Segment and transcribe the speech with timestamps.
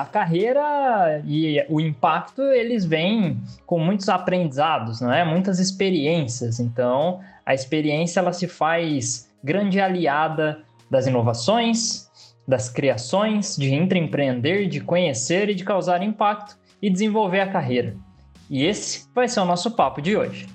[0.00, 5.26] A carreira e o impacto, eles vêm com muitos aprendizados, não é?
[5.26, 6.58] Muitas experiências.
[6.58, 12.10] Então, a experiência ela se faz grande aliada das inovações,
[12.48, 17.94] das criações, de empreender, de conhecer e de causar impacto e desenvolver a carreira.
[18.48, 20.48] E esse vai ser o nosso papo de hoje.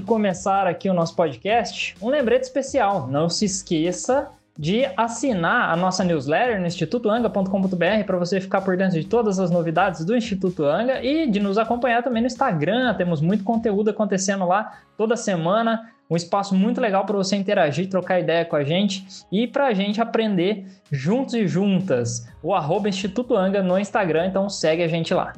[0.00, 3.06] De começar aqui o nosso podcast, um lembrete especial.
[3.06, 8.98] Não se esqueça de assinar a nossa newsletter no institutoanga.com.br para você ficar por dentro
[8.98, 12.94] de todas as novidades do Instituto Anga e de nos acompanhar também no Instagram.
[12.94, 15.90] Temos muito conteúdo acontecendo lá toda semana.
[16.10, 19.74] Um espaço muito legal para você interagir, trocar ideia com a gente e para a
[19.74, 22.26] gente aprender juntos e juntas.
[22.42, 25.32] O arroba Instituto Anga no Instagram, então segue a gente lá.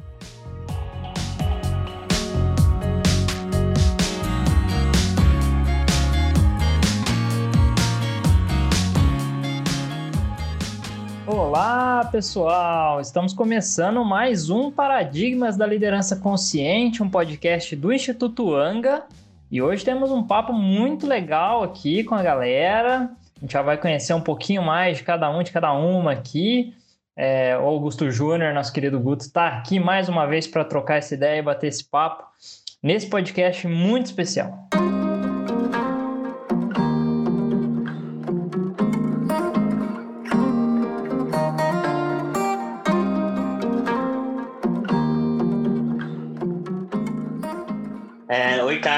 [11.55, 12.99] Olá, pessoal!
[12.99, 19.03] Estamos começando mais um Paradigmas da Liderança Consciente, um podcast do Instituto Anga.
[19.51, 23.07] E hoje temos um papo muito legal aqui com a galera.
[23.37, 26.73] A gente já vai conhecer um pouquinho mais de cada um, de cada uma aqui.
[27.15, 31.13] É, o Augusto Júnior, nosso querido Guto, está aqui mais uma vez para trocar essa
[31.13, 32.23] ideia e bater esse papo
[32.81, 34.67] nesse podcast muito especial.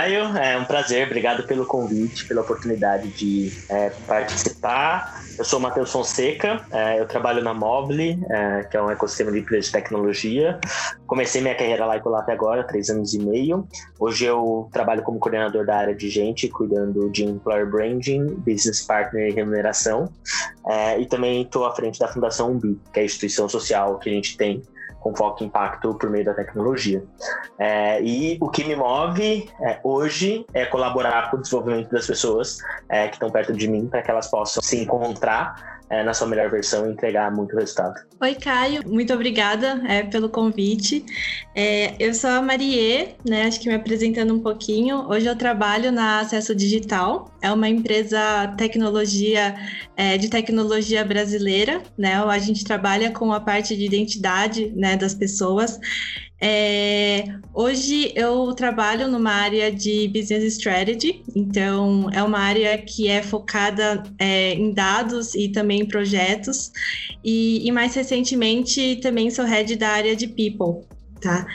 [0.05, 5.19] Caio, é um prazer, obrigado pelo convite, pela oportunidade de é, participar.
[5.35, 9.39] Eu sou Matheus Fonseca, é, eu trabalho na Mobile, é, que é um ecossistema de
[9.39, 10.59] empresas de tecnologia.
[11.07, 13.67] Comecei minha carreira lá e lá até agora, três anos e meio.
[13.99, 19.29] Hoje eu trabalho como coordenador da área de gente, cuidando de Employer Branding, Business Partner
[19.29, 20.07] e Remuneração.
[20.67, 24.07] É, e também estou à frente da Fundação UMBI, que é a instituição social que
[24.07, 24.61] a gente tem
[25.05, 27.03] com foco em impacto por meio da tecnologia.
[27.59, 32.57] É, e o que me move é, hoje é colaborar com o desenvolvimento das pessoas
[32.89, 36.27] é, que estão perto de mim para que elas possam se encontrar é, na sua
[36.27, 37.95] melhor versão e entregar muito resultado.
[38.21, 41.05] Oi, Caio, muito obrigada é, pelo convite.
[41.55, 43.43] É, eu sou a Marie, né?
[43.43, 45.07] Acho que me apresentando um pouquinho.
[45.09, 49.55] Hoje eu trabalho na Acesso Digital, é uma empresa tecnologia
[49.95, 52.15] é, de tecnologia brasileira, né?
[52.15, 55.79] A gente trabalha com a parte de identidade né, das pessoas.
[56.39, 57.23] É,
[57.53, 64.03] hoje eu trabalho numa área de business strategy, então é uma área que é focada
[64.19, 66.71] é, em dados e também em projetos,
[67.23, 70.85] e, e, mais recentemente também sou head da área de people,
[71.21, 71.47] tá?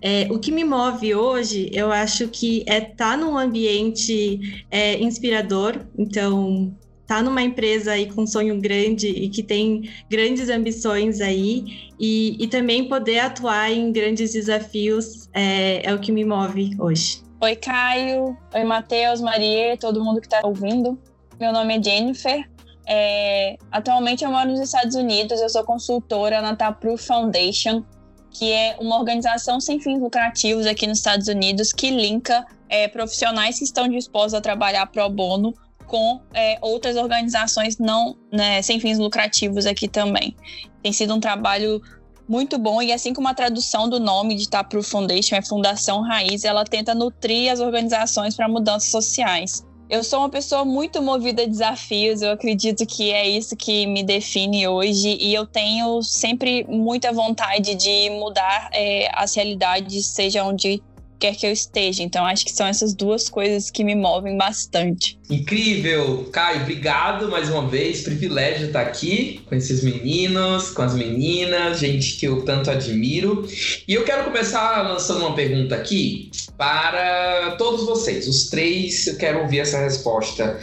[0.00, 4.96] É, o que me move hoje, eu acho que é estar tá num ambiente é,
[5.00, 6.72] inspirador, então
[7.08, 12.36] tá numa empresa aí com um sonho grande e que tem grandes ambições aí e,
[12.38, 17.22] e também poder atuar em grandes desafios é, é o que me move hoje.
[17.40, 18.36] Oi, Caio.
[18.54, 20.98] Oi, Matheus, Maria, todo mundo que está ouvindo.
[21.40, 22.46] Meu nome é Jennifer.
[22.86, 27.84] É, atualmente eu moro nos Estados Unidos, eu sou consultora na Taproot Foundation,
[28.30, 33.58] que é uma organização sem fins lucrativos aqui nos Estados Unidos que linka é, profissionais
[33.58, 35.54] que estão dispostos a trabalhar pro bono
[35.88, 40.36] com é, outras organizações não né, sem fins lucrativos aqui também.
[40.82, 41.82] Tem sido um trabalho
[42.28, 46.44] muito bom e assim como a tradução do nome de Taproot Foundation é Fundação Raiz,
[46.44, 49.66] ela tenta nutrir as organizações para mudanças sociais.
[49.88, 54.02] Eu sou uma pessoa muito movida a desafios, eu acredito que é isso que me
[54.02, 60.82] define hoje e eu tenho sempre muita vontade de mudar é, as realidades, seja onde
[61.18, 62.02] quer que eu esteja.
[62.02, 65.18] Então, acho que são essas duas coisas que me movem bastante.
[65.28, 66.28] Incrível!
[66.32, 68.02] Caio, obrigado mais uma vez.
[68.02, 73.46] Privilégio estar aqui com esses meninos, com as meninas, gente que eu tanto admiro.
[73.86, 78.26] E eu quero começar lançando uma pergunta aqui para todos vocês.
[78.28, 80.58] Os três, eu quero ouvir essa resposta.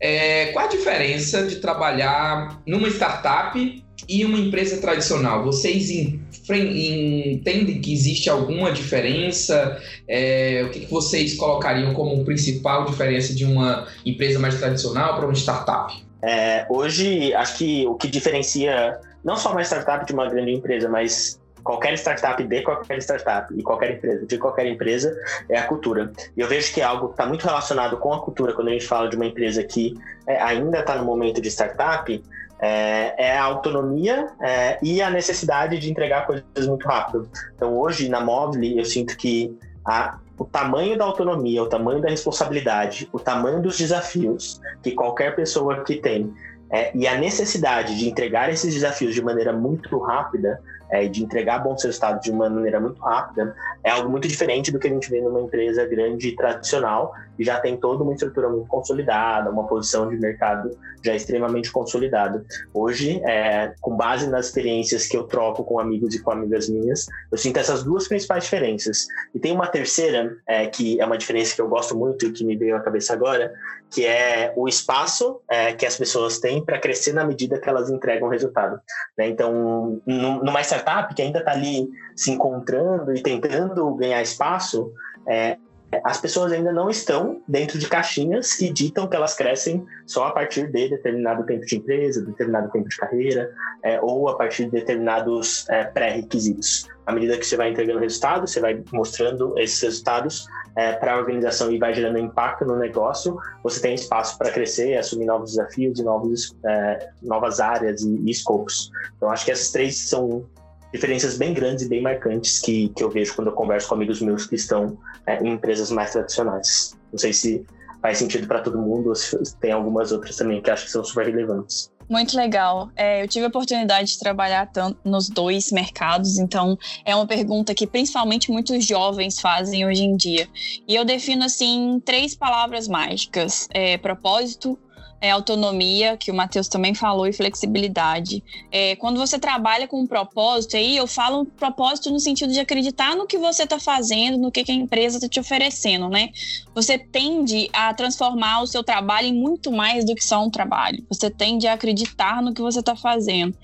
[0.00, 5.44] É, qual a diferença de trabalhar numa startup e uma empresa tradicional?
[5.44, 9.80] Vocês entendem que existe alguma diferença?
[10.06, 15.26] É, o que, que, vocês colocariam como principal diferença de uma empresa mais tradicional para
[15.26, 15.94] uma startup?
[16.22, 20.88] É, hoje, acho que o que diferencia não só uma startup de uma grande empresa,
[20.88, 25.14] mas qualquer startup de qualquer startup e qualquer empresa de qualquer empresa
[25.50, 26.10] é a cultura.
[26.36, 28.72] E eu vejo que é algo que está muito relacionado com a cultura quando a
[28.72, 29.94] gente fala de uma empresa que
[30.26, 32.22] é, ainda está no momento de startup,
[32.60, 37.28] é, é a autonomia é, e a necessidade de entregar coisas muito rápido.
[37.54, 42.08] Então, hoje, na Mobile, eu sinto que a, o tamanho da autonomia, o tamanho da
[42.08, 46.32] responsabilidade, o tamanho dos desafios que qualquer pessoa que tem
[46.70, 50.60] é, e a necessidade de entregar esses desafios de maneira muito rápida
[50.90, 53.54] é, de entregar bons resultados de uma maneira muito rápida,
[53.84, 57.44] é algo muito diferente do que a gente vê numa empresa grande e tradicional, e
[57.44, 62.44] já tem toda uma estrutura muito consolidada, uma posição de mercado já extremamente consolidada.
[62.74, 67.06] Hoje, é, com base nas experiências que eu troco com amigos e com amigas minhas,
[67.30, 69.06] eu sinto essas duas principais diferenças.
[69.32, 72.44] E tem uma terceira, é, que é uma diferença que eu gosto muito e que
[72.44, 73.52] me veio à cabeça agora,
[73.90, 77.88] que é o espaço é, que as pessoas têm para crescer na medida que elas
[77.88, 78.80] entregam resultado.
[79.16, 79.28] Né?
[79.28, 84.92] Então, numa startup que ainda está ali se encontrando e tentando ganhar espaço,
[85.26, 85.56] é,
[86.04, 90.32] as pessoas ainda não estão dentro de caixinhas que ditam que elas crescem só a
[90.32, 93.50] partir de determinado tempo de empresa, determinado tempo de carreira,
[93.82, 96.86] é, ou a partir de determinados é, pré-requisitos.
[97.06, 100.46] À medida que você vai entregando resultados, você vai mostrando esses resultados
[100.76, 104.96] é, para a organização e vai gerando impacto no negócio, você tem espaço para crescer,
[104.98, 108.90] assumir novos desafios e novos, é, novas áreas e, e escopos.
[109.16, 110.44] Então, acho que essas três são
[110.92, 114.20] diferenças bem grandes e bem marcantes que, que eu vejo quando eu converso com amigos
[114.20, 116.96] meus que estão é, em empresas mais tradicionais.
[117.12, 117.66] Não sei se
[118.00, 121.04] faz sentido para todo mundo ou se tem algumas outras também que acho que são
[121.04, 121.90] super relevantes.
[122.08, 122.90] Muito legal.
[122.96, 127.74] É, eu tive a oportunidade de trabalhar tanto nos dois mercados, então é uma pergunta
[127.74, 130.48] que principalmente muitos jovens fazem hoje em dia.
[130.86, 134.78] E eu defino assim três palavras mágicas: é, propósito,
[135.20, 138.42] é, autonomia, que o Matheus também falou, e flexibilidade.
[138.70, 142.60] É, quando você trabalha com um propósito, aí eu falo um propósito no sentido de
[142.60, 146.30] acreditar no que você está fazendo, no que, que a empresa está te oferecendo, né?
[146.74, 151.04] Você tende a transformar o seu trabalho em muito mais do que só um trabalho.
[151.08, 153.56] Você tende a acreditar no que você está fazendo.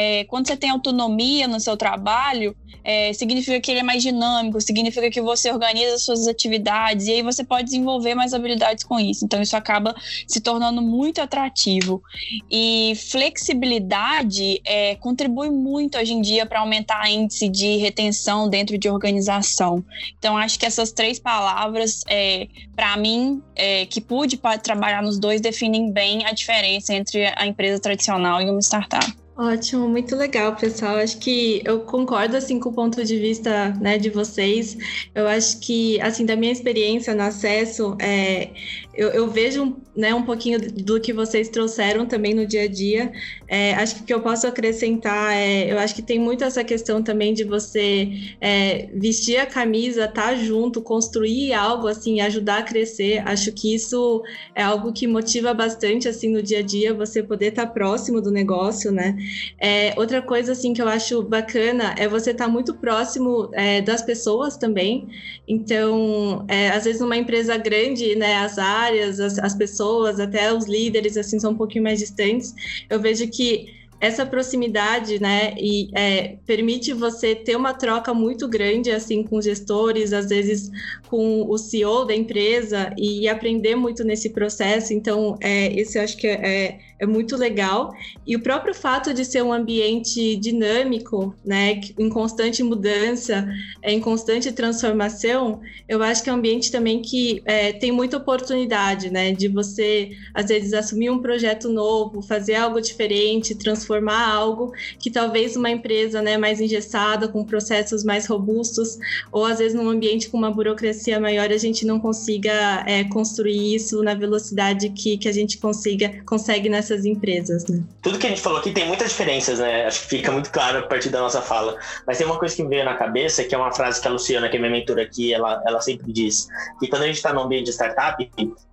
[0.00, 2.54] É, quando você tem autonomia no seu trabalho,
[2.84, 7.14] é, significa que ele é mais dinâmico, significa que você organiza as suas atividades e
[7.14, 9.24] aí você pode desenvolver mais habilidades com isso.
[9.24, 12.00] Então, isso acaba se tornando muito atrativo.
[12.48, 18.78] E flexibilidade é, contribui muito hoje em dia para aumentar a índice de retenção dentro
[18.78, 19.84] de organização.
[20.16, 22.46] Então, acho que essas três palavras, é,
[22.76, 27.82] para mim, é, que pude trabalhar nos dois, definem bem a diferença entre a empresa
[27.82, 29.12] tradicional e uma startup.
[29.40, 30.96] Ótimo, muito legal, pessoal.
[30.96, 34.76] Acho que eu concordo assim com o ponto de vista né, de vocês.
[35.14, 38.50] Eu acho que assim da minha experiência no acesso, é,
[38.98, 43.12] eu, eu, vejo né, um pouquinho do que vocês trouxeram também no dia a dia.
[43.46, 46.64] É, acho que o que eu posso acrescentar é, eu acho que tem muito essa
[46.64, 48.08] questão também de você
[48.40, 53.22] é, vestir a camisa, estar tá junto, construir algo assim, ajudar a crescer.
[53.24, 54.20] Acho que isso
[54.52, 58.20] é algo que motiva bastante assim no dia a dia, você poder estar tá próximo
[58.20, 59.16] do negócio, né?
[59.60, 63.80] É, outra coisa assim que eu acho bacana é você estar tá muito próximo é,
[63.80, 65.06] das pessoas também.
[65.46, 70.66] Então, é, às vezes numa empresa grande, né, as áreas, as, as pessoas, até os
[70.66, 72.54] líderes assim são um pouquinho mais distantes.
[72.88, 78.90] Eu vejo que essa proximidade, né, e é, permite você ter uma troca muito grande,
[78.90, 80.70] assim, com gestores, às vezes
[81.08, 84.92] com o CEO da empresa e aprender muito nesse processo.
[84.92, 87.92] Então, é, esse eu acho que é, é é muito legal.
[88.26, 93.48] E o próprio fato de ser um ambiente dinâmico, né, em constante mudança,
[93.82, 98.16] é, em constante transformação, eu acho que é um ambiente também que é, tem muita
[98.16, 104.72] oportunidade, né, de você, às vezes, assumir um projeto novo, fazer algo diferente, transformar algo
[104.98, 108.98] que talvez uma empresa né, mais engessada, com processos mais robustos,
[109.30, 113.74] ou às vezes num ambiente com uma burocracia maior, a gente não consiga é, construir
[113.74, 117.82] isso na velocidade que, que a gente consiga, consegue nessa essas empresas, né?
[118.02, 119.86] Tudo que a gente falou aqui tem muitas diferenças, né?
[119.86, 121.76] Acho que fica muito claro a partir da nossa fala.
[122.06, 124.10] Mas tem uma coisa que me veio na cabeça, que é uma frase que a
[124.10, 126.48] Luciana, que é minha mentora aqui, ela, ela sempre diz,
[126.80, 128.30] que quando a gente está no ambiente de startup,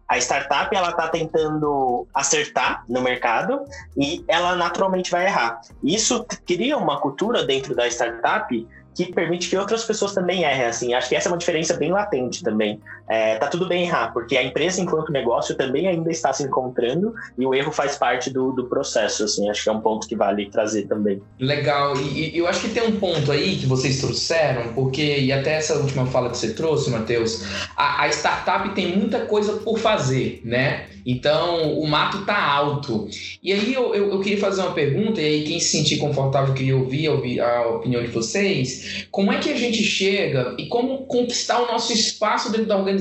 [0.08, 3.66] a startup ela está tentando acertar no mercado
[3.98, 5.62] e ela naturalmente vai errar.
[5.84, 10.94] Isso cria uma cultura dentro da startup que permite que outras pessoas também errem, assim.
[10.94, 12.82] Acho que essa é uma diferença bem latente também.
[13.08, 17.14] É, tá tudo bem errar, porque a empresa, enquanto negócio, também ainda está se encontrando
[17.38, 19.50] e o erro faz parte do, do processo, assim.
[19.50, 21.22] Acho que é um ponto que vale trazer também.
[21.40, 21.96] Legal.
[21.98, 25.54] E, e eu acho que tem um ponto aí que vocês trouxeram, porque, e até
[25.54, 27.44] essa última fala que você trouxe, Matheus,
[27.76, 30.88] a, a startup tem muita coisa por fazer, né?
[31.06, 33.08] Então, o mato tá alto.
[33.44, 36.56] E aí eu, eu, eu, queria fazer uma pergunta, e aí quem se sentir confortável
[36.56, 39.06] queria ouvir, ouvir a opinião de vocês.
[39.12, 42.95] Como é que a gente chega e como conquistar o nosso espaço dentro da organização?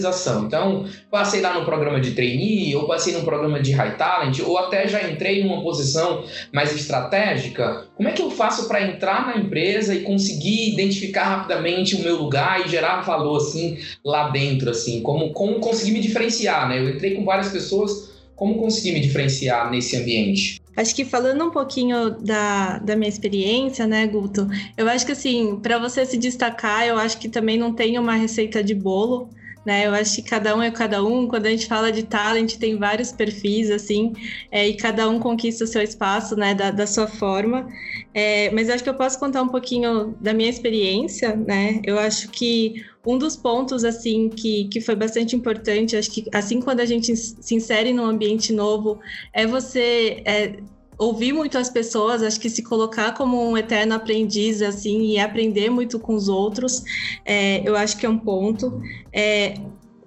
[0.47, 4.59] Então, passei lá no programa de trainee, ou passei no programa de high talent, ou
[4.59, 7.87] até já entrei numa posição mais estratégica.
[7.97, 12.17] Como é que eu faço para entrar na empresa e conseguir identificar rapidamente o meu
[12.17, 15.03] lugar e gerar valor assim lá dentro, assim?
[15.03, 16.79] Como, como conseguir me diferenciar, né?
[16.79, 20.61] Eu entrei com várias pessoas, como conseguir me diferenciar nesse ambiente?
[20.77, 24.49] Acho que falando um pouquinho da, da minha experiência, né, Guto?
[24.77, 28.17] Eu acho que assim, para você se destacar, eu acho que também não tem uma
[28.17, 29.31] receita de bolo
[29.65, 29.87] né?
[29.87, 31.27] Eu acho que cada um é cada um.
[31.27, 34.13] Quando a gente fala de talent, tem vários perfis, assim,
[34.51, 37.67] é, e cada um conquista o seu espaço, né, da, da sua forma.
[38.13, 41.81] É, mas acho que eu posso contar um pouquinho da minha experiência, né?
[41.85, 46.61] Eu acho que um dos pontos, assim, que, que foi bastante importante, acho que assim
[46.61, 48.99] quando a gente se insere num ambiente novo,
[49.33, 50.57] é você é,
[50.99, 55.71] ouvir muito as pessoas, acho que se colocar como um eterno aprendiz, assim, e aprender
[55.71, 56.83] muito com os outros,
[57.25, 58.81] é, eu acho que é um ponto.
[59.13, 59.55] É,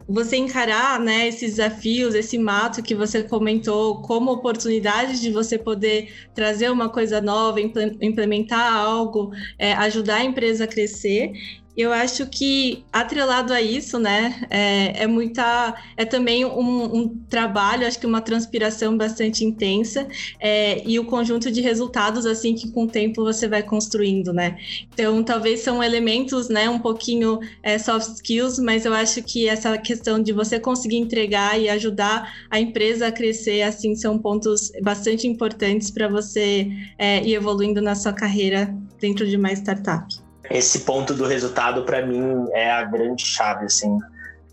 [0.08, 6.30] você encarar né, esses desafios, esse mato que você comentou, como oportunidade de você poder
[6.34, 11.34] trazer uma coisa nova, implementar algo, é, ajudar a empresa a crescer
[11.78, 17.86] eu acho que atrelado a isso, né, é, é muita, é também um, um, trabalho,
[17.86, 20.08] acho que uma transpiração bastante intensa
[20.40, 24.58] é, e o conjunto de resultados assim que com o tempo você vai construindo, né.
[24.92, 29.78] Então talvez são elementos, né, um pouquinho é, soft skills, mas eu acho que essa
[29.78, 35.28] questão de você conseguir entregar e ajudar a empresa a crescer, assim, são pontos bastante
[35.28, 36.68] importantes para você
[36.98, 40.17] é, ir evoluindo na sua carreira dentro de uma startup
[40.50, 43.98] esse ponto do resultado, para mim, é a grande chave, assim.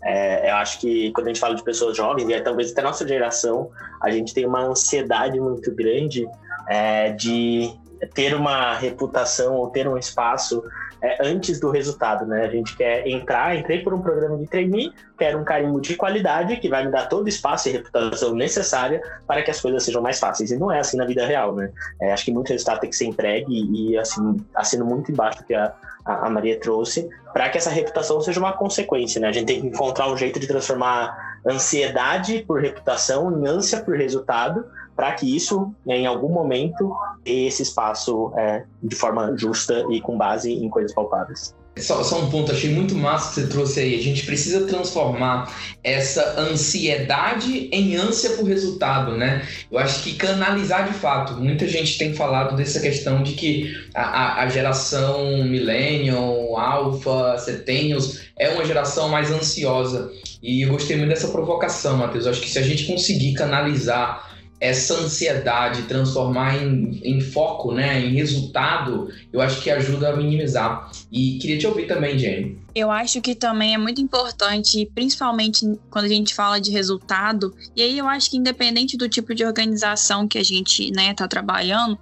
[0.03, 3.07] É, eu acho que quando a gente fala de pessoas jovens, e talvez até nossa
[3.07, 3.71] geração,
[4.01, 6.27] a gente tem uma ansiedade muito grande
[6.67, 7.73] é, de
[8.13, 10.63] ter uma reputação ou ter um espaço
[11.01, 12.43] é, antes do resultado, né?
[12.43, 16.57] A gente quer entrar, entrei por um programa de trainee, quero um carimbo de qualidade
[16.57, 20.01] que vai me dar todo o espaço e reputação necessária para que as coisas sejam
[20.01, 20.51] mais fáceis.
[20.51, 21.71] E não é assim na vida real, né?
[22.01, 25.53] É, acho que muito resultado tem que ser entregue e, assim, assino muito embaixo que
[25.53, 25.73] a,
[26.05, 29.27] a Maria trouxe, para que essa reputação seja uma consequência, né?
[29.27, 33.95] A gente tem que encontrar um jeito de transformar ansiedade por reputação em ânsia por
[33.95, 39.85] resultado, para que isso, né, em algum momento, dê esse espaço é, de forma justa
[39.91, 41.53] e com base em coisas palpáveis.
[41.77, 43.95] Só, só, um ponto, achei muito massa que você trouxe aí.
[43.95, 49.45] A gente precisa transformar essa ansiedade em ânsia por resultado, né?
[49.69, 51.33] Eu acho que canalizar de fato.
[51.33, 58.49] Muita gente tem falado dessa questão de que a, a geração millennial, alpha, centennials é
[58.51, 60.09] uma geração mais ansiosa.
[60.41, 62.23] E eu gostei muito dessa provocação, Matheus.
[62.23, 67.99] Eu acho que se a gente conseguir canalizar essa ansiedade, transformar em, em, foco, né,
[67.99, 70.91] em resultado, eu acho que ajuda a minimizar.
[71.11, 72.57] E queria te ouvir também, Jenny.
[72.73, 77.81] Eu acho que também é muito importante, principalmente quando a gente fala de resultado, e
[77.81, 81.27] aí eu acho que independente do tipo de organização que a gente está né, tá
[81.27, 81.97] trabalhando,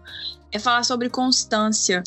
[0.52, 2.04] é falar sobre constância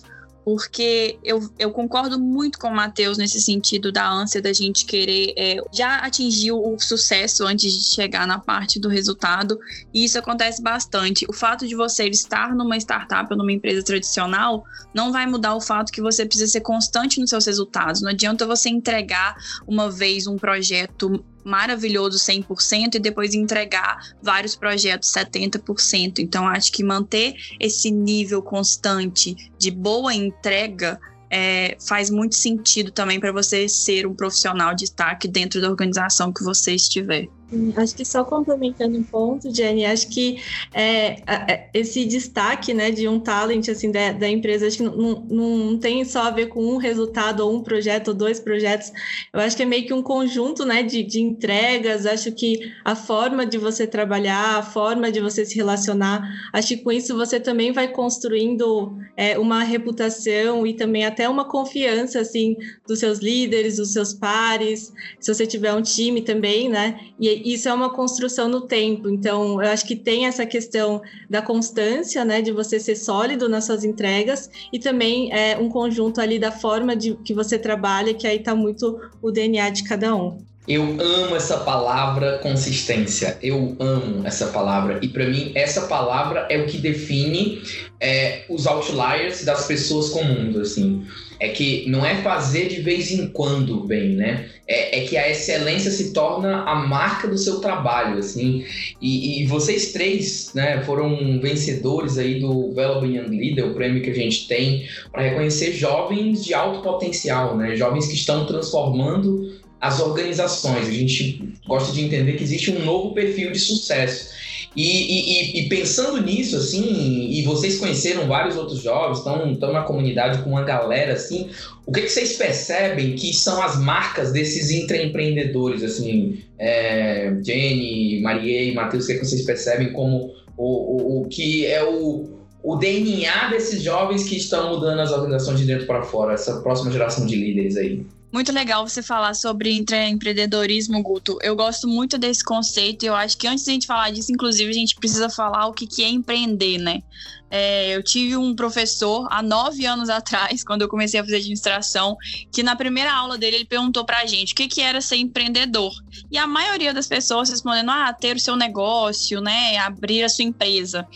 [0.47, 5.35] porque eu, eu concordo muito com o Matheus nesse sentido da ânsia da gente querer
[5.37, 9.59] é, já atingir o sucesso antes de chegar na parte do resultado,
[9.93, 11.27] e isso acontece bastante.
[11.29, 14.63] O fato de você estar numa startup ou numa empresa tradicional
[14.95, 18.01] não vai mudar o fato que você precisa ser constante nos seus resultados.
[18.01, 19.35] Não adianta você entregar
[19.67, 26.19] uma vez um projeto maravilhoso 100% e depois entregar vários projetos 70%.
[26.19, 30.99] Então, acho que manter esse nível constante de boa entrega
[31.31, 36.33] é, faz muito sentido também para você ser um profissional de destaque dentro da organização
[36.33, 37.29] que você estiver.
[37.77, 40.43] Acho que só complementando um ponto, Jenny, acho que
[40.75, 45.25] é, é, esse destaque né, de um talent assim, da, da empresa, acho que não,
[45.31, 48.91] não, tem só a ver com um resultado ou um projeto ou dois projetos.
[49.33, 52.05] Eu acho que é meio que um conjunto né, de, de entregas.
[52.05, 56.79] Acho que a forma de você trabalhar, a forma de você se relacionar, acho que
[56.79, 62.57] com isso você também vai construindo é, uma reputação e também até uma confiança assim,
[62.89, 66.99] dos seus líderes, dos seus pares, se você tiver um time também, né?
[67.45, 69.09] E isso é uma construção no tempo.
[69.09, 73.65] Então, eu acho que tem essa questão da constância, né, de você ser sólido nas
[73.65, 78.27] suas entregas e também é um conjunto ali da forma de que você trabalha, que
[78.27, 80.39] aí está muito o DNA de cada um.
[80.69, 83.39] Eu amo essa palavra consistência.
[83.41, 84.99] Eu amo essa palavra.
[85.01, 87.63] E para mim, essa palavra é o que define
[88.01, 91.07] é, os outliers das pessoas comuns, assim.
[91.39, 94.49] É que não é fazer de vez em quando bem, né?
[94.67, 98.65] É, é que a excelência se torna a marca do seu trabalho, assim.
[99.01, 104.11] E, e vocês três, né, foram vencedores aí do Valuable Young Leader, o prêmio que
[104.11, 107.77] a gente tem para reconhecer jovens de alto potencial, né?
[107.77, 110.89] Jovens que estão transformando as organizações.
[110.89, 114.35] A gente gosta de entender que existe um novo perfil de sucesso.
[114.77, 120.43] E, e, e, pensando nisso, assim, e vocês conheceram vários outros jovens, estão na comunidade
[120.43, 121.49] com uma galera, assim,
[121.87, 128.75] o que, que vocês percebem que são as marcas desses intraempreendedores, assim, é, Jenny, Marie
[128.75, 132.29] Matheus, o que, que vocês percebem como o, o, o que é o,
[132.63, 136.93] o DNA desses jovens que estão mudando as organizações de dentro para fora, essa próxima
[136.93, 138.05] geração de líderes aí?
[138.33, 141.39] Muito legal você falar sobre empreendedorismo, Guto.
[141.43, 144.33] Eu gosto muito desse conceito e eu acho que antes de a gente falar disso,
[144.33, 147.03] inclusive, a gente precisa falar o que, que é empreender, né?
[147.49, 152.17] É, eu tive um professor há nove anos atrás, quando eu comecei a fazer administração,
[152.53, 155.93] que na primeira aula dele ele perguntou pra gente o que, que era ser empreendedor.
[156.31, 159.79] E a maioria das pessoas respondendo, ah, ter o seu negócio, né?
[159.79, 161.07] Abrir a sua empresa.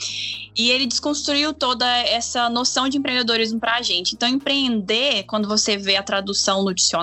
[0.56, 4.14] E ele desconstruiu toda essa noção de empreendedorismo pra gente.
[4.14, 6.99] Então, empreender, quando você vê a tradução no dicionário,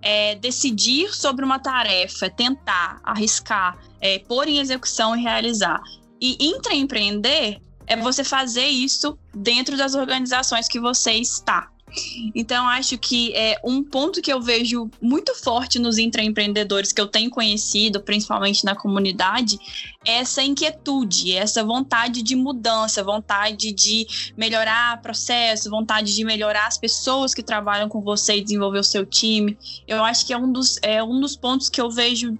[0.00, 5.80] é decidir sobre uma tarefa, é tentar, arriscar, é, pôr em execução e realizar.
[6.20, 11.71] E intraempreender é você fazer isso dentro das organizações que você está.
[12.34, 17.06] Então, acho que é um ponto que eu vejo muito forte nos intraempreendedores que eu
[17.06, 19.58] tenho conhecido, principalmente na comunidade,
[20.04, 24.06] é essa inquietude, essa vontade de mudança, vontade de
[24.36, 29.04] melhorar processo, vontade de melhorar as pessoas que trabalham com você e desenvolver o seu
[29.04, 29.58] time.
[29.86, 32.38] Eu acho que é um dos, é um dos pontos que eu vejo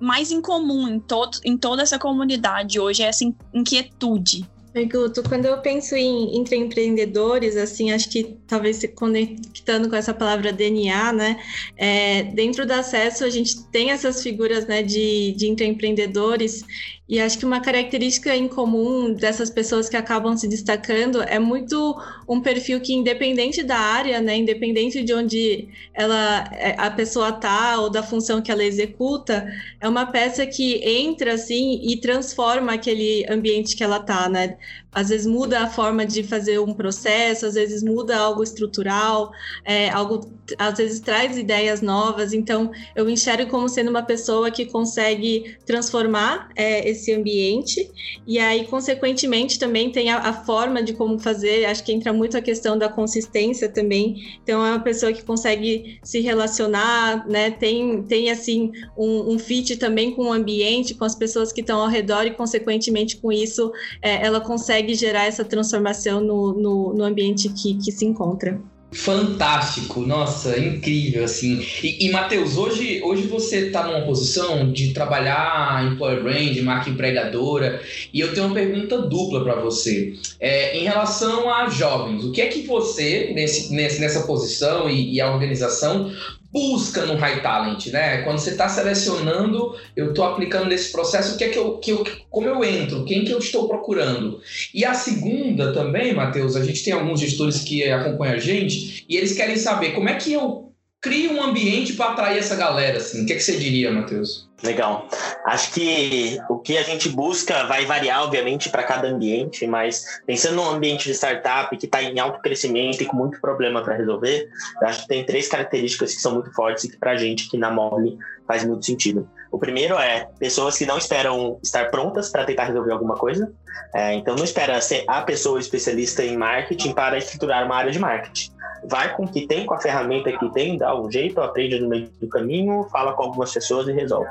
[0.00, 4.46] mais em comum em, todo, em toda essa comunidade hoje, é essa inquietude
[4.82, 10.12] Guto, quando eu penso em entre empreendedores, assim, acho que talvez se conectando com essa
[10.12, 11.40] palavra DNA, né?
[11.76, 16.64] É, dentro do acesso a gente tem essas figuras, né, de, de empreendedores
[17.06, 22.00] e acho que uma característica em comum dessas pessoas que acabam se destacando é muito
[22.26, 27.78] um perfil que, independente da área, né, independente de onde ela, é, a pessoa está
[27.78, 29.46] ou da função que ela executa,
[29.80, 34.56] é uma peça que entra assim e transforma aquele ambiente que ela está, né?
[34.94, 39.32] às vezes muda a forma de fazer um processo, às vezes muda algo estrutural,
[39.64, 42.32] é, algo às vezes traz ideias novas.
[42.32, 47.90] Então, eu enxergo como sendo uma pessoa que consegue transformar é, esse ambiente
[48.26, 51.66] e aí, consequentemente, também tem a, a, forma de como fazer.
[51.66, 54.38] Acho que entra muito a questão da consistência também.
[54.42, 57.50] Então, é uma pessoa que consegue se relacionar, né?
[57.50, 61.80] Tem, tem assim um, um fit também com o ambiente, com as pessoas que estão
[61.80, 67.04] ao redor e, consequentemente, com isso, é, ela consegue gerar essa transformação no, no, no
[67.04, 68.60] ambiente que, que se encontra.
[68.94, 71.66] Fantástico, nossa, incrível, assim.
[71.82, 77.82] E, e Matheus, hoje, hoje você está numa posição de trabalhar employer brand, marca empregadora,
[78.12, 80.14] e eu tenho uma pergunta dupla para você.
[80.38, 85.20] É, em relação a jovens, o que é que você, nesse, nessa posição e, e
[85.20, 86.12] a organização,
[86.54, 88.18] busca no High Talent, né?
[88.18, 91.90] Quando você está selecionando, eu estou aplicando nesse processo, o que é que eu, que
[91.90, 94.40] eu, como eu entro, quem que eu estou procurando.
[94.72, 99.16] E a segunda também, Matheus, a gente tem alguns gestores que acompanham a gente e
[99.16, 100.72] eles querem saber como é que eu
[101.04, 103.22] crio um ambiente para atrair essa galera, assim.
[103.22, 104.48] O que, é que você diria, Matheus?
[104.62, 105.06] Legal.
[105.44, 110.56] Acho que o que a gente busca vai variar, obviamente, para cada ambiente, mas pensando
[110.56, 114.48] num ambiente de startup que está em alto crescimento e com muito problema para resolver,
[114.84, 117.58] acho que tem três características que são muito fortes e que para a gente aqui
[117.58, 118.16] na Mobile
[118.48, 119.28] faz muito sentido.
[119.52, 123.52] O primeiro é pessoas que não esperam estar prontas para tentar resolver alguma coisa.
[123.94, 127.98] É, então, não espera ser a pessoa especialista em marketing para estruturar uma área de
[127.98, 128.53] marketing
[128.86, 131.88] vai com o que tem, com a ferramenta que tem, dá um jeito, aprende no
[131.88, 134.28] meio do caminho, fala com algumas pessoas e resolve.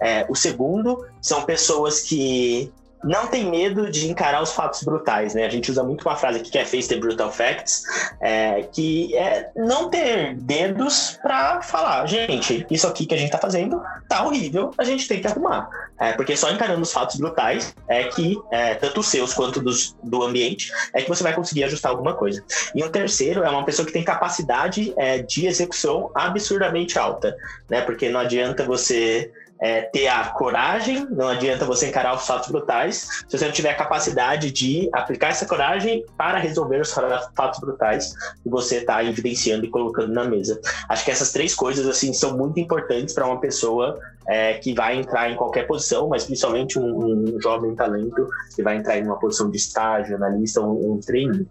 [0.00, 2.72] É, o segundo são pessoas que
[3.04, 5.44] não tem medo de encarar os fatos brutais, né?
[5.44, 7.84] A gente usa muito uma frase aqui que é face the brutal facts,
[8.20, 13.38] é, que é não ter dedos para falar, gente, isso aqui que a gente tá
[13.38, 15.68] fazendo tá horrível, a gente tem que arrumar.
[15.98, 19.96] É, porque só encarando os fatos brutais é que, é, tanto os seus quanto dos,
[20.02, 22.44] do ambiente, é que você vai conseguir ajustar alguma coisa.
[22.74, 27.36] E o um terceiro é uma pessoa que tem capacidade é, de execução absurdamente alta,
[27.68, 27.80] né?
[27.80, 33.24] Porque não adianta você é, ter a coragem, não adianta você encarar os fatos brutais,
[33.28, 38.14] se você não tiver a capacidade de aplicar essa coragem para resolver os fatos brutais
[38.42, 40.60] que você está evidenciando e colocando na mesa.
[40.88, 44.96] Acho que essas três coisas assim são muito importantes para uma pessoa é, que vai
[44.96, 49.18] entrar em qualquer posição, mas principalmente um, um, jovem talento que vai entrar em uma
[49.18, 51.46] posição de estágio, analista, um, um trainee.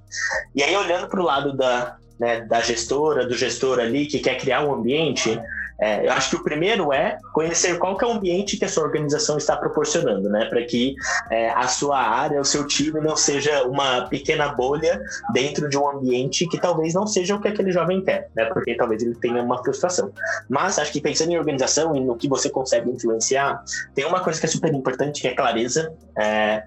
[0.54, 4.38] E aí, olhando para o lado da, né, da gestora, do gestor ali que quer
[4.38, 5.39] criar um ambiente,
[5.80, 8.70] é, eu acho que o primeiro é conhecer qual que é o ambiente que a
[8.70, 10.46] sua organização está proporcionando, né?
[10.46, 10.96] Para que
[11.30, 15.02] é, a sua área, o seu time não seja uma pequena bolha
[15.34, 18.46] dentro de um ambiente que talvez não seja o que aquele jovem quer, né?
[18.46, 20.12] Porque talvez ele tenha uma frustração.
[20.50, 23.62] Mas acho que pensando em organização e no que você consegue influenciar,
[23.94, 25.94] tem uma coisa que é super importante, que é clareza.
[26.18, 26.64] É,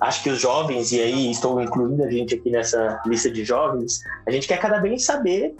[0.00, 4.00] acho que os jovens, e aí estou incluindo a gente aqui nessa lista de jovens,
[4.26, 5.56] a gente quer cada vez saber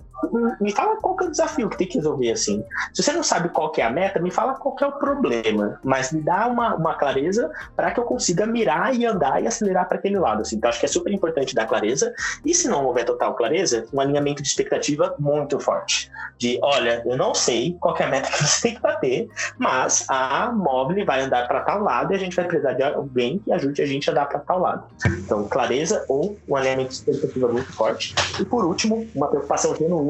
[0.60, 2.64] me fala qual que é o desafio que tem que resolver assim.
[2.92, 4.92] Se você não sabe qual que é a meta, me fala qual que é o
[4.92, 9.46] problema, mas me dá uma, uma clareza para que eu consiga mirar e andar e
[9.46, 10.42] acelerar para aquele lado.
[10.42, 10.56] Assim.
[10.56, 12.12] Então acho que é super importante dar clareza.
[12.44, 16.10] E se não houver total clareza, um alinhamento de expectativa muito forte.
[16.38, 20.04] De, olha, eu não sei qual é a meta que você tem que bater, mas
[20.08, 23.52] a móvel vai andar para tal lado e a gente vai precisar de alguém que
[23.52, 24.84] ajude a gente a andar para tal lado.
[25.06, 28.14] Então clareza ou um alinhamento de expectativa muito forte.
[28.40, 30.05] E por último, uma preocupação genuína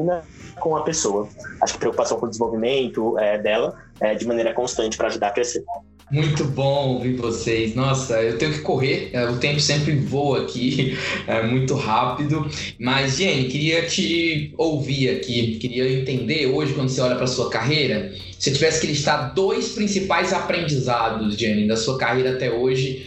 [0.59, 1.27] com a pessoa.
[1.61, 5.31] Acho que preocupação com o desenvolvimento é, dela é, de maneira constante para ajudar a
[5.31, 5.63] crescer.
[6.09, 7.75] Muito bom ouvir vocês.
[7.75, 12.49] Nossa, eu tenho que correr, é, o tempo sempre voa aqui, é muito rápido.
[12.79, 18.13] Mas, Jenny, queria te ouvir aqui, queria entender hoje, quando você olha para sua carreira,
[18.39, 23.05] se tivesse que listar dois principais aprendizados, Jenny, da sua carreira até hoje,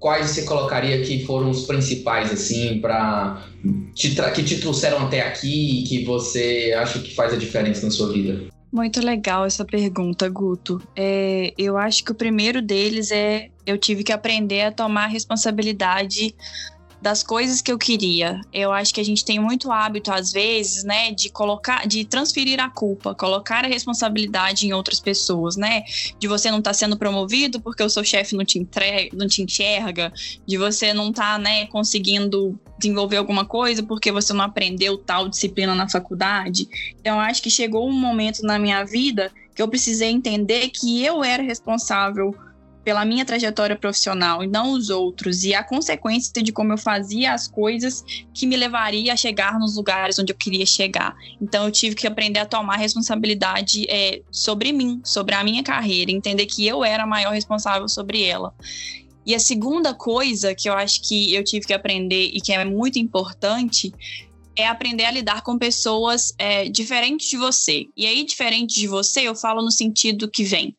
[0.00, 3.44] quais você colocaria que foram os principais, assim, para
[4.34, 8.10] que te trouxeram até aqui e que você acha que faz a diferença na sua
[8.10, 8.48] vida?
[8.72, 10.80] Muito legal essa pergunta, Guto.
[10.96, 16.34] É, eu acho que o primeiro deles é eu tive que aprender a tomar responsabilidade
[17.00, 18.40] das coisas que eu queria.
[18.52, 22.60] Eu acho que a gente tem muito hábito, às vezes, né, de colocar, de transferir
[22.60, 25.82] a culpa, colocar a responsabilidade em outras pessoas, né?
[26.18, 29.26] De você não estar tá sendo promovido porque o seu chefe não te entrega, não
[29.26, 30.12] te enxerga,
[30.46, 35.28] de você não estar, tá, né, conseguindo desenvolver alguma coisa porque você não aprendeu tal
[35.28, 36.68] disciplina na faculdade.
[37.00, 41.04] Então, eu acho que chegou um momento na minha vida que eu precisei entender que
[41.04, 42.34] eu era responsável
[42.84, 47.32] pela minha trajetória profissional e não os outros, e a consequência de como eu fazia
[47.32, 51.14] as coisas que me levaria a chegar nos lugares onde eu queria chegar.
[51.40, 56.10] Então eu tive que aprender a tomar responsabilidade é, sobre mim, sobre a minha carreira,
[56.10, 58.54] entender que eu era a maior responsável sobre ela.
[59.26, 62.64] E a segunda coisa que eu acho que eu tive que aprender e que é
[62.64, 63.92] muito importante
[64.56, 67.86] é aprender a lidar com pessoas é, diferentes de você.
[67.96, 70.74] E aí, diferente de você, eu falo no sentido que vem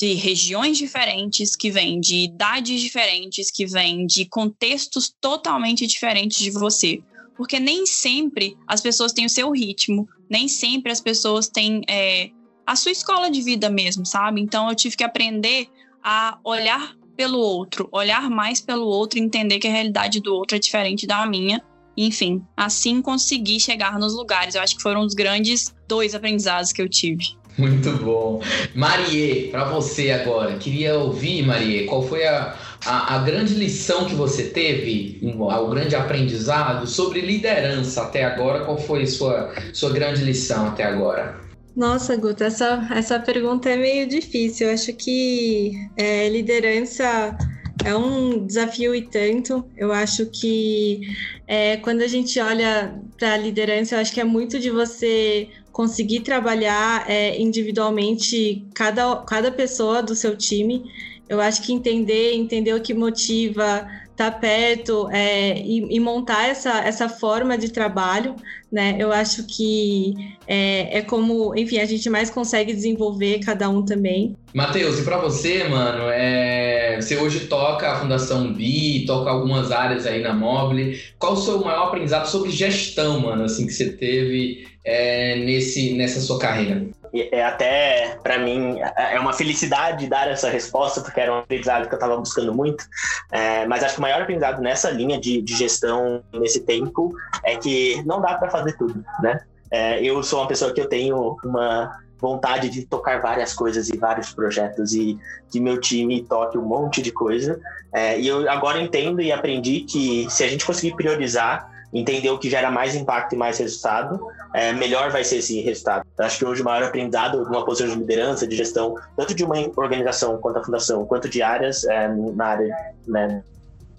[0.00, 6.50] de regiões diferentes, que vêm de idades diferentes, que vêm de contextos totalmente diferentes de
[6.50, 7.02] você.
[7.36, 12.30] Porque nem sempre as pessoas têm o seu ritmo, nem sempre as pessoas têm é,
[12.66, 14.40] a sua escola de vida mesmo, sabe?
[14.40, 15.68] Então eu tive que aprender
[16.02, 20.58] a olhar pelo outro, olhar mais pelo outro, entender que a realidade do outro é
[20.58, 21.62] diferente da minha.
[21.94, 24.54] Enfim, assim consegui chegar nos lugares.
[24.54, 27.38] Eu acho que foram os grandes dois aprendizados que eu tive.
[27.60, 28.40] Muito bom.
[28.74, 34.14] Marie, para você agora, queria ouvir, Marie, qual foi a, a, a, grande lição que
[34.14, 38.64] você teve, o grande aprendizado sobre liderança até agora?
[38.64, 41.38] Qual foi sua, sua grande lição até agora?
[41.76, 44.68] Nossa, Guta, essa, essa pergunta é meio difícil.
[44.68, 47.36] Eu acho que é, liderança
[47.84, 49.64] é um desafio e tanto.
[49.76, 51.00] Eu acho que
[51.46, 55.48] é, quando a gente olha para a liderança, eu acho que é muito de você
[55.72, 60.84] conseguir trabalhar é, individualmente cada, cada pessoa do seu time.
[61.28, 66.48] Eu acho que entender, entender o que motiva, estar tá perto é, e, e, montar
[66.48, 68.36] essa, essa forma de trabalho,
[68.70, 68.96] né?
[68.98, 70.14] Eu acho que
[70.46, 74.36] é, é como, enfim, a gente mais consegue desenvolver cada um também.
[74.52, 77.00] Matheus, e para você, mano, é...
[77.00, 81.00] você hoje toca a Fundação BI, toca algumas áreas aí na Mobile.
[81.18, 86.20] Qual o seu maior aprendizado sobre gestão, mano, assim, que você teve é, nesse, nessa
[86.20, 86.86] sua carreira?
[87.12, 91.94] É até, para mim, é uma felicidade dar essa resposta, porque era um aprendizado que
[91.94, 92.84] eu estava buscando muito.
[93.32, 97.12] É, mas acho que o maior aprendizado nessa linha de, de gestão, nesse tempo,
[97.42, 99.40] é que não dá para fazer tudo, né?
[99.72, 103.96] É, eu sou uma pessoa que eu tenho uma vontade de tocar várias coisas e
[103.96, 105.18] vários projetos e
[105.50, 107.60] que meu time toque um monte de coisa.
[107.92, 112.38] É, e eu agora entendo e aprendi que se a gente conseguir priorizar entender o
[112.38, 114.20] que gera mais impacto e mais resultado,
[114.54, 116.06] é, melhor vai ser esse resultado.
[116.18, 119.44] Eu acho que hoje o maior aprendizado numa posição de liderança, de gestão, tanto de
[119.44, 122.74] uma organização quanto a fundação, quanto de áreas é, na área
[123.06, 123.42] né,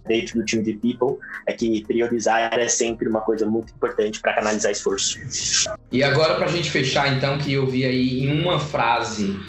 [0.05, 4.33] dentro do time de people é que priorizar é sempre uma coisa muito importante para
[4.33, 5.19] canalizar esforço.
[5.91, 9.39] E agora para a gente fechar então que eu vi aí em uma frase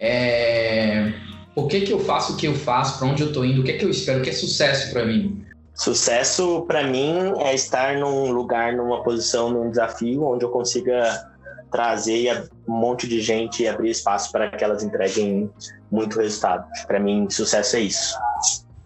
[0.00, 1.12] é...
[1.54, 3.64] o que que eu faço o que eu faço para onde eu estou indo o
[3.64, 5.44] que que eu espero o que é sucesso para mim
[5.78, 11.24] sucesso para mim é estar num lugar numa posição num desafio onde eu consiga
[11.70, 15.50] trazer um monte de gente e abrir espaço para que elas entreguem
[15.90, 16.66] muito resultado.
[16.86, 18.16] Para mim, sucesso é isso.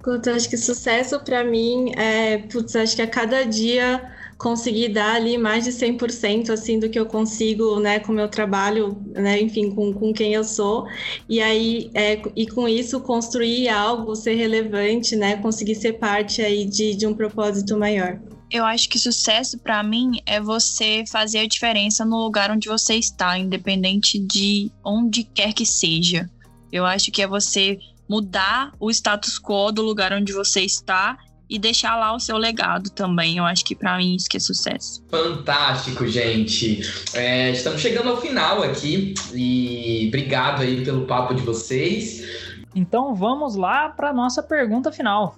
[0.04, 4.02] Eu acho que sucesso para mim é, putz, acho que a cada dia
[4.42, 9.00] conseguir dar ali mais de 100% assim do que eu consigo, né, com meu trabalho,
[9.12, 10.86] né, enfim, com, com quem eu sou.
[11.28, 16.64] E aí é, e com isso construir algo, ser relevante, né, conseguir ser parte aí
[16.64, 18.20] de, de um propósito maior.
[18.50, 22.96] Eu acho que sucesso para mim é você fazer a diferença no lugar onde você
[22.96, 26.28] está, independente de onde quer que seja.
[26.70, 27.78] Eu acho que é você
[28.08, 31.16] mudar o status quo do lugar onde você está
[31.52, 33.36] e deixar lá o seu legado também.
[33.36, 35.04] Eu acho que para mim isso que é sucesso.
[35.10, 36.80] Fantástico, gente.
[37.12, 42.22] É, estamos chegando ao final aqui e obrigado aí pelo papo de vocês.
[42.74, 45.36] Então vamos lá para nossa pergunta final.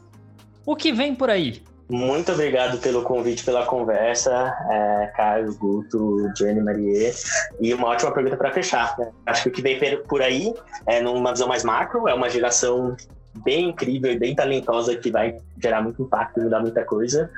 [0.65, 1.61] O que vem por aí?
[1.89, 7.13] Muito obrigado pelo convite, pela conversa, é, Caio, Guto, Jenny, Marie.
[7.61, 8.97] E uma ótima pergunta para fechar.
[8.99, 9.11] Né?
[9.27, 10.55] Acho que o que vem por aí,
[10.87, 12.97] é numa visão mais macro, é uma geração
[13.43, 17.31] bem incrível e bem talentosa que vai gerar muito impacto e mudar muita coisa.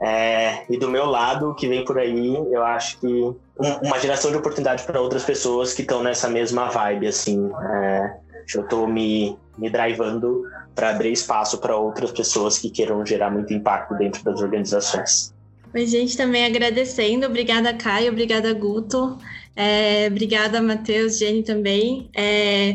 [0.00, 3.36] É, e do meu lado, que vem por aí, eu acho que um,
[3.82, 7.50] uma geração de oportunidade para outras pessoas que estão nessa mesma vibe, assim.
[7.70, 8.16] É,
[8.54, 13.54] eu estou me, me drivando para abrir espaço para outras pessoas que queiram gerar muito
[13.54, 15.32] impacto dentro das organizações.
[15.72, 17.26] Oi, gente, também agradecendo.
[17.26, 18.12] Obrigada, Caio.
[18.12, 19.18] Obrigada, Guto.
[19.56, 22.10] É, obrigada, Matheus, Jenny também.
[22.14, 22.74] É,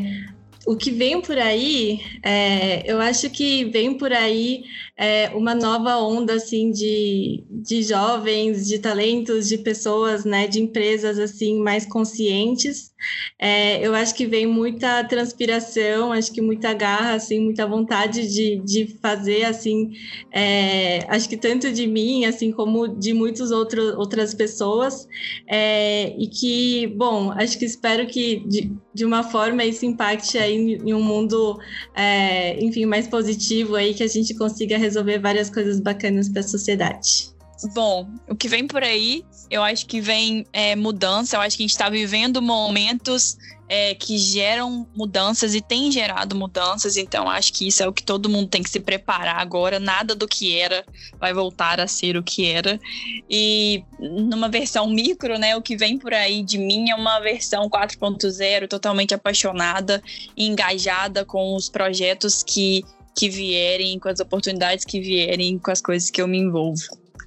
[0.66, 4.64] o que vem por aí, é, eu acho que vem por aí
[5.00, 11.18] é, uma nova onda assim de, de jovens, de talentos, de pessoas, né, de empresas
[11.18, 12.92] assim mais conscientes.
[13.38, 18.60] É, eu acho que vem muita transpiração, acho que muita garra, assim, muita vontade de,
[18.62, 19.92] de fazer assim.
[20.30, 25.08] É, acho que tanto de mim, assim como de muitas outras pessoas,
[25.48, 30.56] é, e que, bom, acho que espero que de, de uma forma isso impacte aí
[30.84, 31.58] em um mundo,
[31.96, 34.89] é, enfim, mais positivo aí que a gente consiga resolver
[35.20, 37.30] várias coisas bacanas para a sociedade.
[37.74, 41.62] Bom, o que vem por aí, eu acho que vem é, mudança, eu acho que
[41.62, 43.36] a gente está vivendo momentos
[43.68, 48.02] é, que geram mudanças e tem gerado mudanças, então acho que isso é o que
[48.02, 49.78] todo mundo tem que se preparar agora.
[49.78, 50.84] Nada do que era
[51.20, 52.80] vai voltar a ser o que era.
[53.30, 57.70] E numa versão micro, né, o que vem por aí de mim é uma versão
[57.70, 60.02] 4.0, totalmente apaixonada
[60.36, 62.84] e engajada com os projetos que
[63.16, 66.82] que vierem, com as oportunidades que vierem, com as coisas que eu me envolvo.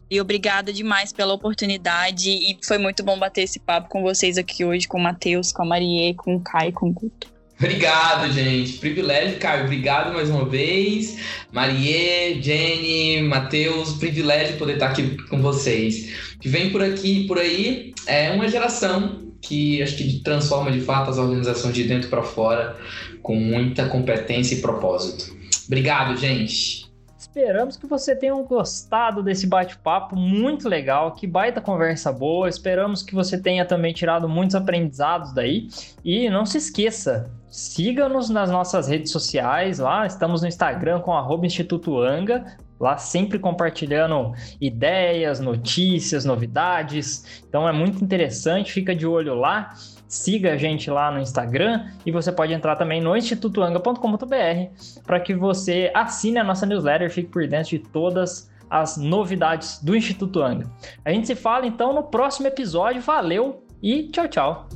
[0.09, 2.29] E obrigada demais pela oportunidade.
[2.29, 5.63] E foi muito bom bater esse papo com vocês aqui hoje, com o Matheus, com
[5.63, 7.33] a Marie, com o Kai, com o Guto.
[7.57, 8.73] Obrigado, gente.
[8.73, 9.65] Privilégio, Caio.
[9.65, 11.17] Obrigado mais uma vez.
[11.51, 16.35] Marie, Jenny, Matheus, privilégio poder estar aqui com vocês.
[16.39, 21.09] Que vem por aqui por aí é uma geração que acho que transforma de fato
[21.09, 22.77] as organizações de dentro para fora
[23.21, 25.33] com muita competência e propósito.
[25.73, 26.85] Obrigado, gente.
[27.17, 32.47] Esperamos que você tenha gostado desse bate-papo muito legal, que baita conversa boa.
[32.47, 35.67] Esperamos que você tenha também tirado muitos aprendizados daí.
[36.05, 40.05] E não se esqueça, siga-nos nas nossas redes sociais lá.
[40.05, 42.45] Estamos no Instagram com arroba Instituto Anga.
[42.79, 44.31] Lá sempre compartilhando
[44.61, 47.41] ideias, notícias, novidades.
[47.49, 49.73] Então é muito interessante, fica de olho lá
[50.13, 55.33] siga a gente lá no Instagram e você pode entrar também no institutoanga.com.br para que
[55.33, 60.69] você assine a nossa newsletter, fique por dentro de todas as novidades do Instituto Anga.
[61.03, 63.01] A gente se fala então no próximo episódio.
[63.01, 64.67] Valeu e tchau, tchau.